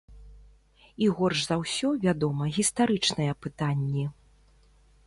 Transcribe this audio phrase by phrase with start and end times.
[1.05, 4.05] І горш за ўсё, вядома, гістарычныя пытанні.